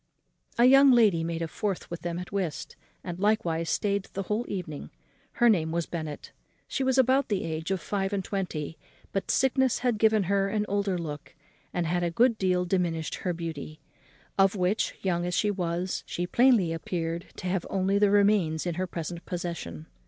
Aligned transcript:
A 0.57 0.65
young 0.65 0.89
lady 0.91 1.23
made 1.23 1.43
a 1.43 1.47
fourth 1.47 1.91
with 1.91 2.01
them 2.01 2.17
at 2.17 2.31
whist, 2.31 2.75
and 3.03 3.19
likewise 3.19 3.69
stayed 3.69 4.05
the 4.13 4.23
whole 4.23 4.45
evening. 4.47 4.89
Her 5.33 5.47
name 5.47 5.71
was 5.71 5.85
Bennet. 5.85 6.31
She 6.67 6.83
was 6.83 6.97
about 6.97 7.27
the 7.29 7.43
age 7.43 7.69
of 7.69 7.79
five 7.79 8.11
and 8.11 8.25
twenty; 8.25 8.79
but 9.11 9.29
sickness 9.29 9.77
had 9.85 9.99
given 9.99 10.23
her 10.23 10.49
an 10.49 10.65
older 10.67 10.97
look, 10.97 11.35
and 11.71 11.85
had 11.85 12.01
a 12.01 12.09
good 12.09 12.39
deal 12.39 12.65
diminished 12.65 13.13
her 13.17 13.31
beauty; 13.33 13.79
of 14.39 14.55
which, 14.55 14.95
young 15.03 15.23
as 15.23 15.35
she 15.35 15.51
was, 15.51 16.01
she 16.07 16.25
plainly 16.25 16.73
appeared 16.73 17.27
to 17.35 17.45
have 17.45 17.67
only 17.69 17.99
the 17.99 18.09
remains 18.09 18.65
in 18.65 18.73
her 18.81 18.87
present 18.87 19.23
possession. 19.27 19.85